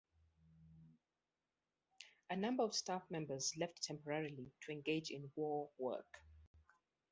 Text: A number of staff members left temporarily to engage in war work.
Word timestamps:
A 2.31 2.35
number 2.35 2.63
of 2.63 2.73
staff 2.73 3.03
members 3.11 3.53
left 3.55 3.83
temporarily 3.83 4.51
to 4.61 4.71
engage 4.71 5.11
in 5.11 5.31
war 5.35 5.69
work. 5.77 6.23